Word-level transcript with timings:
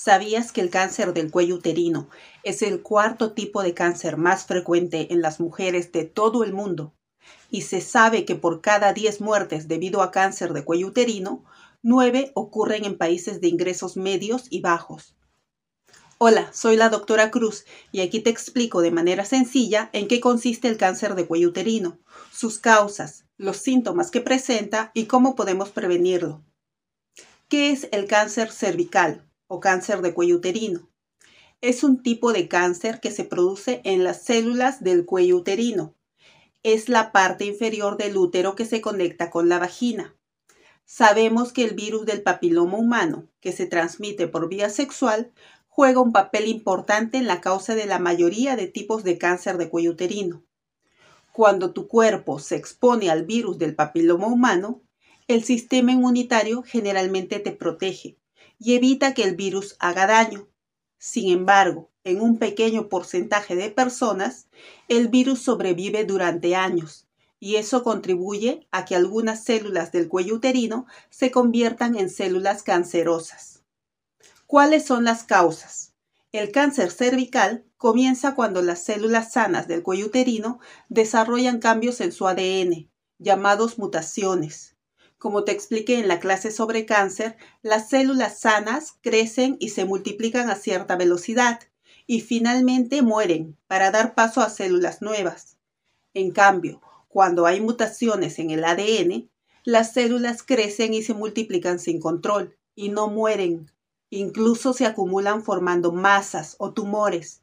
¿Sabías 0.00 0.52
que 0.52 0.60
el 0.60 0.70
cáncer 0.70 1.12
del 1.12 1.32
cuello 1.32 1.56
uterino 1.56 2.08
es 2.44 2.62
el 2.62 2.82
cuarto 2.82 3.32
tipo 3.32 3.64
de 3.64 3.74
cáncer 3.74 4.16
más 4.16 4.46
frecuente 4.46 5.12
en 5.12 5.22
las 5.22 5.40
mujeres 5.40 5.90
de 5.90 6.04
todo 6.04 6.44
el 6.44 6.52
mundo? 6.52 6.94
Y 7.50 7.62
se 7.62 7.80
sabe 7.80 8.24
que 8.24 8.36
por 8.36 8.60
cada 8.60 8.92
10 8.92 9.20
muertes 9.20 9.66
debido 9.66 10.00
a 10.00 10.12
cáncer 10.12 10.52
de 10.52 10.64
cuello 10.64 10.86
uterino, 10.86 11.44
9 11.82 12.30
ocurren 12.34 12.84
en 12.84 12.96
países 12.96 13.40
de 13.40 13.48
ingresos 13.48 13.96
medios 13.96 14.44
y 14.50 14.60
bajos. 14.60 15.16
Hola, 16.18 16.48
soy 16.52 16.76
la 16.76 16.90
doctora 16.90 17.32
Cruz 17.32 17.64
y 17.90 18.00
aquí 18.00 18.20
te 18.20 18.30
explico 18.30 18.82
de 18.82 18.92
manera 18.92 19.24
sencilla 19.24 19.90
en 19.92 20.06
qué 20.06 20.20
consiste 20.20 20.68
el 20.68 20.76
cáncer 20.76 21.16
de 21.16 21.26
cuello 21.26 21.48
uterino, 21.48 21.98
sus 22.32 22.60
causas, 22.60 23.24
los 23.36 23.56
síntomas 23.56 24.12
que 24.12 24.20
presenta 24.20 24.92
y 24.94 25.06
cómo 25.06 25.34
podemos 25.34 25.70
prevenirlo. 25.70 26.44
¿Qué 27.48 27.72
es 27.72 27.88
el 27.90 28.06
cáncer 28.06 28.52
cervical? 28.52 29.27
O 29.48 29.60
cáncer 29.60 30.00
de 30.02 30.14
cuello 30.14 30.36
uterino. 30.36 30.88
Es 31.60 31.82
un 31.82 32.02
tipo 32.02 32.32
de 32.32 32.46
cáncer 32.46 33.00
que 33.00 33.10
se 33.10 33.24
produce 33.24 33.80
en 33.84 34.04
las 34.04 34.22
células 34.22 34.84
del 34.84 35.04
cuello 35.04 35.38
uterino. 35.38 35.96
Es 36.62 36.88
la 36.88 37.10
parte 37.10 37.44
inferior 37.44 37.96
del 37.96 38.16
útero 38.16 38.54
que 38.54 38.64
se 38.64 38.80
conecta 38.80 39.30
con 39.30 39.48
la 39.48 39.58
vagina. 39.58 40.14
Sabemos 40.84 41.52
que 41.52 41.64
el 41.64 41.74
virus 41.74 42.06
del 42.06 42.22
papiloma 42.22 42.78
humano, 42.78 43.28
que 43.40 43.52
se 43.52 43.66
transmite 43.66 44.28
por 44.28 44.48
vía 44.48 44.70
sexual, 44.70 45.32
juega 45.66 46.00
un 46.00 46.12
papel 46.12 46.46
importante 46.46 47.18
en 47.18 47.26
la 47.26 47.40
causa 47.40 47.74
de 47.74 47.86
la 47.86 47.98
mayoría 47.98 48.56
de 48.56 48.68
tipos 48.68 49.04
de 49.04 49.18
cáncer 49.18 49.58
de 49.58 49.68
cuello 49.68 49.90
uterino. 49.90 50.44
Cuando 51.32 51.72
tu 51.72 51.88
cuerpo 51.88 52.38
se 52.38 52.56
expone 52.56 53.10
al 53.10 53.24
virus 53.24 53.58
del 53.58 53.74
papiloma 53.74 54.26
humano, 54.26 54.82
el 55.28 55.44
sistema 55.44 55.92
inmunitario 55.92 56.62
generalmente 56.62 57.38
te 57.38 57.52
protege, 57.52 58.16
y 58.58 58.74
evita 58.74 59.14
que 59.14 59.24
el 59.24 59.36
virus 59.36 59.76
haga 59.78 60.06
daño. 60.06 60.48
Sin 60.98 61.30
embargo, 61.30 61.90
en 62.04 62.20
un 62.20 62.38
pequeño 62.38 62.88
porcentaje 62.88 63.54
de 63.54 63.70
personas, 63.70 64.48
el 64.88 65.08
virus 65.08 65.40
sobrevive 65.40 66.04
durante 66.04 66.56
años 66.56 67.08
y 67.40 67.56
eso 67.56 67.82
contribuye 67.84 68.66
a 68.70 68.84
que 68.84 68.96
algunas 68.96 69.44
células 69.44 69.92
del 69.92 70.08
cuello 70.08 70.34
uterino 70.34 70.86
se 71.10 71.30
conviertan 71.30 71.96
en 71.96 72.10
células 72.10 72.62
cancerosas. 72.62 73.62
¿Cuáles 74.46 74.86
son 74.86 75.04
las 75.04 75.24
causas? 75.24 75.92
El 76.32 76.52
cáncer 76.52 76.90
cervical 76.90 77.64
comienza 77.76 78.34
cuando 78.34 78.60
las 78.60 78.82
células 78.82 79.32
sanas 79.32 79.68
del 79.68 79.82
cuello 79.82 80.06
uterino 80.06 80.58
desarrollan 80.88 81.60
cambios 81.60 82.00
en 82.00 82.12
su 82.12 82.26
ADN, 82.26 82.90
llamados 83.18 83.78
mutaciones. 83.78 84.77
Como 85.18 85.42
te 85.42 85.50
expliqué 85.50 85.98
en 85.98 86.06
la 86.06 86.20
clase 86.20 86.52
sobre 86.52 86.86
cáncer, 86.86 87.36
las 87.62 87.88
células 87.88 88.38
sanas 88.38 88.94
crecen 89.02 89.56
y 89.58 89.70
se 89.70 89.84
multiplican 89.84 90.48
a 90.48 90.54
cierta 90.54 90.94
velocidad 90.94 91.60
y 92.06 92.20
finalmente 92.20 93.02
mueren 93.02 93.56
para 93.66 93.90
dar 93.90 94.14
paso 94.14 94.40
a 94.40 94.48
células 94.48 95.02
nuevas. 95.02 95.56
En 96.14 96.30
cambio, 96.30 96.80
cuando 97.08 97.46
hay 97.46 97.60
mutaciones 97.60 98.38
en 98.38 98.50
el 98.50 98.64
ADN, 98.64 99.28
las 99.64 99.92
células 99.92 100.44
crecen 100.44 100.94
y 100.94 101.02
se 101.02 101.14
multiplican 101.14 101.80
sin 101.80 102.00
control 102.00 102.56
y 102.76 102.90
no 102.90 103.08
mueren. 103.08 103.72
Incluso 104.10 104.72
se 104.72 104.86
acumulan 104.86 105.42
formando 105.42 105.90
masas 105.90 106.54
o 106.58 106.72
tumores. 106.72 107.42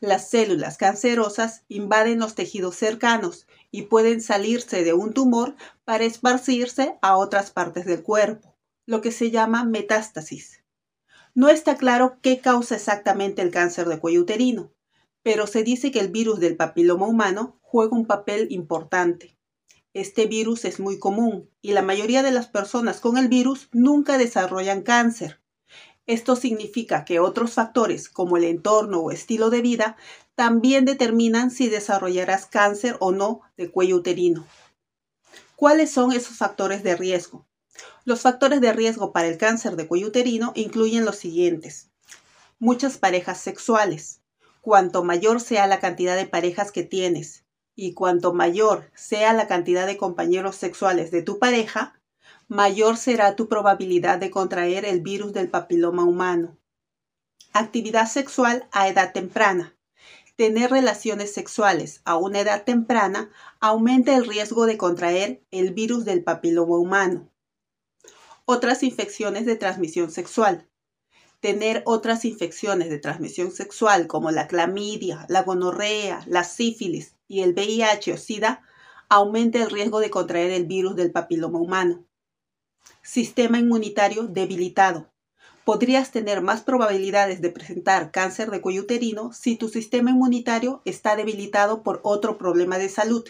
Las 0.00 0.30
células 0.30 0.76
cancerosas 0.76 1.64
invaden 1.66 2.20
los 2.20 2.36
tejidos 2.36 2.76
cercanos 2.76 3.48
y 3.72 3.82
pueden 3.82 4.20
salirse 4.20 4.84
de 4.84 4.92
un 4.92 5.12
tumor 5.12 5.56
para 5.84 6.04
esparcirse 6.04 6.96
a 7.02 7.16
otras 7.16 7.50
partes 7.50 7.84
del 7.84 8.04
cuerpo, 8.04 8.56
lo 8.86 9.00
que 9.00 9.10
se 9.10 9.32
llama 9.32 9.64
metástasis. 9.64 10.62
No 11.34 11.48
está 11.48 11.76
claro 11.76 12.18
qué 12.22 12.38
causa 12.38 12.76
exactamente 12.76 13.42
el 13.42 13.50
cáncer 13.50 13.88
de 13.88 13.98
cuello 13.98 14.20
uterino, 14.20 14.72
pero 15.24 15.48
se 15.48 15.64
dice 15.64 15.90
que 15.90 15.98
el 15.98 16.08
virus 16.08 16.38
del 16.38 16.56
papiloma 16.56 17.06
humano 17.06 17.58
juega 17.60 17.96
un 17.96 18.06
papel 18.06 18.46
importante. 18.50 19.36
Este 19.94 20.26
virus 20.26 20.64
es 20.64 20.78
muy 20.78 21.00
común 21.00 21.50
y 21.60 21.72
la 21.72 21.82
mayoría 21.82 22.22
de 22.22 22.30
las 22.30 22.46
personas 22.46 23.00
con 23.00 23.18
el 23.18 23.26
virus 23.26 23.68
nunca 23.72 24.16
desarrollan 24.16 24.82
cáncer. 24.82 25.40
Esto 26.08 26.36
significa 26.36 27.04
que 27.04 27.20
otros 27.20 27.52
factores 27.52 28.08
como 28.08 28.38
el 28.38 28.44
entorno 28.44 29.00
o 29.00 29.10
estilo 29.10 29.50
de 29.50 29.60
vida 29.60 29.98
también 30.34 30.86
determinan 30.86 31.50
si 31.50 31.68
desarrollarás 31.68 32.46
cáncer 32.46 32.96
o 33.00 33.12
no 33.12 33.42
de 33.58 33.70
cuello 33.70 33.96
uterino. 33.96 34.46
¿Cuáles 35.54 35.90
son 35.90 36.12
esos 36.12 36.38
factores 36.38 36.82
de 36.82 36.96
riesgo? 36.96 37.46
Los 38.06 38.22
factores 38.22 38.62
de 38.62 38.72
riesgo 38.72 39.12
para 39.12 39.28
el 39.28 39.36
cáncer 39.36 39.76
de 39.76 39.86
cuello 39.86 40.06
uterino 40.06 40.52
incluyen 40.54 41.04
los 41.04 41.16
siguientes. 41.16 41.90
Muchas 42.58 42.96
parejas 42.96 43.38
sexuales. 43.38 44.22
Cuanto 44.62 45.04
mayor 45.04 45.42
sea 45.42 45.66
la 45.66 45.78
cantidad 45.78 46.16
de 46.16 46.26
parejas 46.26 46.72
que 46.72 46.84
tienes 46.84 47.44
y 47.76 47.92
cuanto 47.92 48.32
mayor 48.32 48.90
sea 48.94 49.34
la 49.34 49.46
cantidad 49.46 49.86
de 49.86 49.98
compañeros 49.98 50.56
sexuales 50.56 51.10
de 51.10 51.22
tu 51.22 51.38
pareja, 51.38 51.97
mayor 52.48 52.96
será 52.96 53.36
tu 53.36 53.48
probabilidad 53.48 54.18
de 54.18 54.30
contraer 54.30 54.84
el 54.84 55.00
virus 55.00 55.32
del 55.32 55.48
papiloma 55.48 56.04
humano. 56.04 56.58
Actividad 57.52 58.08
sexual 58.08 58.68
a 58.72 58.88
edad 58.88 59.12
temprana 59.12 59.74
tener 60.38 60.70
relaciones 60.70 61.34
sexuales 61.34 62.00
a 62.04 62.16
una 62.16 62.38
edad 62.38 62.62
temprana 62.62 63.28
aumenta 63.58 64.14
el 64.14 64.24
riesgo 64.24 64.66
de 64.66 64.78
contraer 64.78 65.42
el 65.50 65.74
virus 65.74 66.04
del 66.04 66.22
papiloma 66.22 66.78
humano. 66.78 67.28
Otras 68.44 68.84
infecciones 68.84 69.46
de 69.46 69.56
transmisión 69.56 70.12
sexual. 70.12 70.68
Tener 71.40 71.82
otras 71.86 72.24
infecciones 72.24 72.88
de 72.88 73.00
transmisión 73.00 73.50
sexual 73.50 74.06
como 74.06 74.30
la 74.30 74.46
clamidia, 74.46 75.26
la 75.28 75.42
gonorrea, 75.42 76.22
la 76.28 76.44
sífilis 76.44 77.16
y 77.26 77.40
el 77.40 77.52
VIH 77.52 78.12
o 78.12 78.16
SIDA 78.16 78.62
aumenta 79.08 79.60
el 79.60 79.70
riesgo 79.70 79.98
de 79.98 80.10
contraer 80.10 80.52
el 80.52 80.66
virus 80.66 80.94
del 80.94 81.10
papiloma 81.10 81.58
humano. 81.58 82.04
Sistema 83.02 83.58
inmunitario 83.58 84.24
debilitado 84.24 85.10
podrías 85.68 86.12
tener 86.12 86.40
más 86.40 86.62
probabilidades 86.62 87.42
de 87.42 87.50
presentar 87.50 88.10
cáncer 88.10 88.50
de 88.50 88.62
cuello 88.62 88.80
uterino 88.80 89.34
si 89.34 89.54
tu 89.54 89.68
sistema 89.68 90.12
inmunitario 90.12 90.80
está 90.86 91.14
debilitado 91.14 91.82
por 91.82 92.00
otro 92.04 92.38
problema 92.38 92.78
de 92.78 92.88
salud 92.88 93.22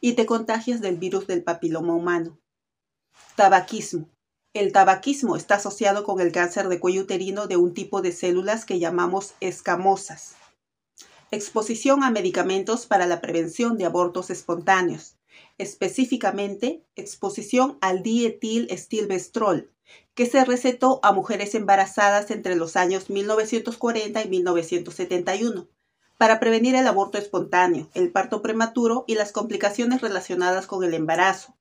y 0.00 0.14
te 0.14 0.26
contagias 0.26 0.80
del 0.80 0.96
virus 0.96 1.28
del 1.28 1.44
papiloma 1.44 1.94
humano. 1.94 2.40
Tabaquismo. 3.36 4.08
El 4.54 4.72
tabaquismo 4.72 5.36
está 5.36 5.54
asociado 5.54 6.02
con 6.02 6.20
el 6.20 6.32
cáncer 6.32 6.66
de 6.66 6.80
cuello 6.80 7.02
uterino 7.02 7.46
de 7.46 7.58
un 7.58 7.74
tipo 7.74 8.02
de 8.02 8.10
células 8.10 8.64
que 8.64 8.80
llamamos 8.80 9.34
escamosas. 9.38 10.34
Exposición 11.30 12.02
a 12.02 12.10
medicamentos 12.10 12.86
para 12.86 13.06
la 13.06 13.20
prevención 13.20 13.78
de 13.78 13.84
abortos 13.84 14.30
espontáneos, 14.30 15.14
específicamente 15.58 16.82
exposición 16.96 17.78
al 17.80 18.02
dietil-estilbestrol, 18.02 19.70
que 20.14 20.26
se 20.26 20.44
recetó 20.44 21.00
a 21.02 21.12
mujeres 21.12 21.54
embarazadas 21.54 22.30
entre 22.30 22.56
los 22.56 22.76
años 22.76 23.10
1940 23.10 24.22
y 24.22 24.28
1971 24.28 25.68
para 26.18 26.40
prevenir 26.40 26.74
el 26.74 26.86
aborto 26.86 27.18
espontáneo, 27.18 27.88
el 27.94 28.12
parto 28.12 28.40
prematuro 28.40 29.04
y 29.06 29.14
las 29.14 29.32
complicaciones 29.32 30.00
relacionadas 30.00 30.66
con 30.66 30.84
el 30.84 30.94
embarazo. 30.94 31.56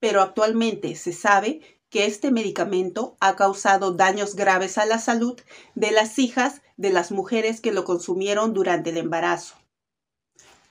Pero 0.00 0.22
actualmente 0.22 0.96
se 0.96 1.12
sabe 1.12 1.60
que 1.90 2.06
este 2.06 2.30
medicamento 2.30 3.16
ha 3.20 3.36
causado 3.36 3.92
daños 3.92 4.34
graves 4.34 4.78
a 4.78 4.86
la 4.86 4.98
salud 4.98 5.40
de 5.74 5.92
las 5.92 6.18
hijas 6.18 6.62
de 6.76 6.90
las 6.90 7.12
mujeres 7.12 7.60
que 7.60 7.72
lo 7.72 7.84
consumieron 7.84 8.52
durante 8.52 8.90
el 8.90 8.96
embarazo. 8.96 9.54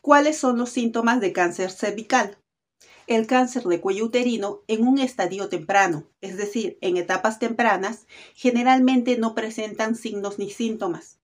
¿Cuáles 0.04 0.38
son 0.38 0.58
los 0.58 0.70
síntomas 0.70 1.22
de 1.22 1.32
cáncer 1.32 1.72
cervical? 1.72 2.38
el 3.08 3.26
cáncer 3.26 3.64
de 3.64 3.80
cuello 3.80 4.06
uterino 4.06 4.62
en 4.68 4.86
un 4.86 5.00
estadio 5.00 5.48
temprano, 5.48 6.10
es 6.20 6.36
decir, 6.36 6.78
en 6.82 6.98
etapas 6.98 7.40
tempranas, 7.40 8.06
generalmente 8.34 9.18
no 9.18 9.34
presentan 9.34 9.96
signos 9.96 10.40
ni 10.40 10.50
síntomas. 10.50 11.20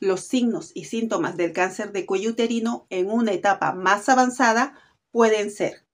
Los 0.00 0.22
signos 0.22 0.72
y 0.74 0.86
síntomas 0.86 1.36
del 1.36 1.52
cáncer 1.52 1.92
de 1.92 2.06
cuello 2.06 2.30
uterino 2.30 2.86
en 2.90 3.08
una 3.08 3.32
etapa 3.32 3.72
más 3.72 4.08
avanzada 4.08 4.74
pueden 5.12 5.52
ser 5.52 5.84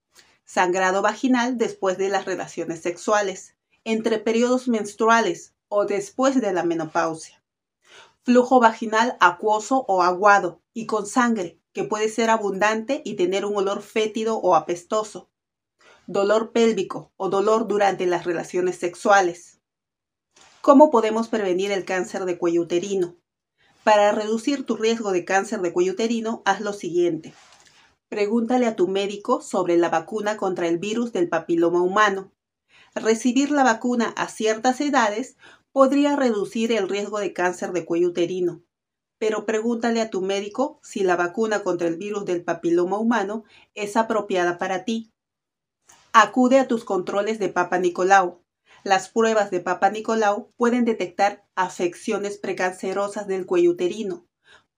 sangrado 0.44 1.02
vaginal 1.02 1.58
después 1.58 1.98
de 1.98 2.08
las 2.08 2.24
relaciones 2.24 2.80
sexuales, 2.80 3.54
entre 3.84 4.18
periodos 4.18 4.66
menstruales 4.66 5.52
o 5.68 5.84
después 5.84 6.40
de 6.40 6.54
la 6.54 6.64
menopausia, 6.64 7.42
flujo 8.24 8.60
vaginal 8.60 9.18
acuoso 9.20 9.84
o 9.88 10.02
aguado 10.02 10.62
y 10.72 10.86
con 10.86 11.06
sangre, 11.06 11.59
que 11.72 11.84
puede 11.84 12.08
ser 12.08 12.30
abundante 12.30 13.02
y 13.04 13.14
tener 13.14 13.44
un 13.44 13.56
olor 13.56 13.82
fétido 13.82 14.38
o 14.38 14.54
apestoso, 14.54 15.30
dolor 16.06 16.52
pélvico 16.52 17.12
o 17.16 17.28
dolor 17.28 17.68
durante 17.68 18.06
las 18.06 18.24
relaciones 18.24 18.76
sexuales. 18.76 19.60
¿Cómo 20.60 20.90
podemos 20.90 21.28
prevenir 21.28 21.70
el 21.70 21.84
cáncer 21.84 22.24
de 22.24 22.36
cuello 22.36 22.62
uterino? 22.62 23.16
Para 23.84 24.12
reducir 24.12 24.66
tu 24.66 24.76
riesgo 24.76 25.12
de 25.12 25.24
cáncer 25.24 25.60
de 25.60 25.72
cuello 25.72 25.92
uterino, 25.92 26.42
haz 26.44 26.60
lo 26.60 26.72
siguiente. 26.72 27.32
Pregúntale 28.08 28.66
a 28.66 28.76
tu 28.76 28.88
médico 28.88 29.40
sobre 29.40 29.76
la 29.76 29.88
vacuna 29.88 30.36
contra 30.36 30.66
el 30.66 30.78
virus 30.78 31.12
del 31.12 31.28
papiloma 31.28 31.80
humano. 31.80 32.32
Recibir 32.94 33.52
la 33.52 33.62
vacuna 33.62 34.12
a 34.16 34.28
ciertas 34.28 34.80
edades 34.80 35.36
podría 35.72 36.16
reducir 36.16 36.72
el 36.72 36.88
riesgo 36.88 37.20
de 37.20 37.32
cáncer 37.32 37.72
de 37.72 37.84
cuello 37.84 38.08
uterino, 38.08 38.62
pero 39.20 39.44
pregúntale 39.44 40.00
a 40.00 40.08
tu 40.08 40.22
médico 40.22 40.80
si 40.82 41.00
la 41.00 41.14
vacuna 41.14 41.62
contra 41.62 41.86
el 41.86 41.96
virus 41.96 42.24
del 42.24 42.42
papiloma 42.42 42.98
humano 42.98 43.44
es 43.74 43.98
apropiada 43.98 44.56
para 44.56 44.84
ti. 44.84 45.12
Acude 46.14 46.58
a 46.58 46.66
tus 46.66 46.84
controles 46.84 47.38
de 47.38 47.50
Papa 47.50 47.78
Nicolau. 47.78 48.42
Las 48.82 49.10
pruebas 49.10 49.50
de 49.50 49.60
Papa 49.60 49.90
Nicolau 49.90 50.50
pueden 50.56 50.86
detectar 50.86 51.46
afecciones 51.54 52.38
precancerosas 52.38 53.26
del 53.26 53.44
cuello 53.44 53.72
uterino, 53.72 54.26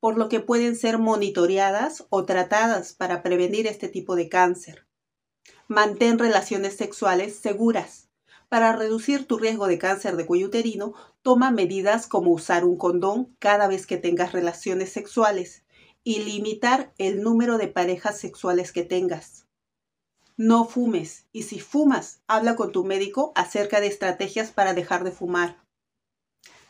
por 0.01 0.19
lo 0.19 0.29
que 0.29 0.41
pueden 0.41 0.75
ser 0.75 0.99
monitoreadas 0.99 2.05
o 2.11 2.25
tratadas 2.25 2.95
para 2.95 3.23
prevenir 3.23 3.69
este 3.69 3.87
tipo 3.87 4.17
de 4.17 4.29
cáncer. 4.29 4.89
Mantén 5.69 6.19
relaciones 6.19 6.77
sexuales 6.77 7.37
seguras. 7.37 8.09
Para 8.53 8.77
reducir 8.77 9.27
tu 9.27 9.39
riesgo 9.39 9.67
de 9.67 9.79
cáncer 9.79 10.15
de 10.15 10.27
cuello 10.27 10.49
uterino, 10.49 10.93
toma 11.23 11.51
medidas 11.51 12.07
como 12.07 12.33
usar 12.33 12.67
un 12.67 12.77
condón 12.77 13.35
cada 13.39 13.67
vez 13.67 13.87
que 13.87 13.97
tengas 13.97 14.33
relaciones 14.33 14.93
sexuales 14.93 15.65
y 16.05 16.19
limitar 16.19 16.93
el 16.99 17.23
número 17.23 17.57
de 17.57 17.69
parejas 17.69 18.21
sexuales 18.21 18.71
que 18.71 18.83
tengas. 18.83 19.47
No 20.37 20.67
fumes 20.67 21.25
y 21.33 21.45
si 21.45 21.61
fumas, 21.61 22.21
habla 22.27 22.55
con 22.55 22.73
tu 22.73 22.85
médico 22.85 23.33
acerca 23.37 23.81
de 23.81 23.87
estrategias 23.87 24.51
para 24.51 24.75
dejar 24.75 25.03
de 25.03 25.13
fumar. 25.13 25.65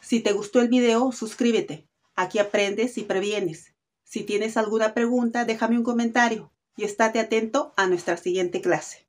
Si 0.01 0.21
te 0.21 0.31
gustó 0.31 0.61
el 0.61 0.69
video, 0.69 1.11
suscríbete. 1.11 1.89
Aquí 2.15 2.39
aprendes 2.39 2.97
y 2.97 3.03
previenes. 3.03 3.75
Si 4.05 4.23
tienes 4.23 4.57
alguna 4.57 4.95
pregunta, 4.95 5.45
déjame 5.45 5.79
un 5.79 5.83
comentario 5.83 6.53
y 6.77 6.85
estate 6.85 7.19
atento 7.19 7.73
a 7.77 7.89
nuestra 7.89 8.17
siguiente 8.17 8.61
clase. 8.61 9.09